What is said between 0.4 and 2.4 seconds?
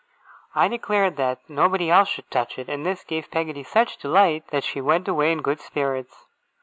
I declared that nobody else should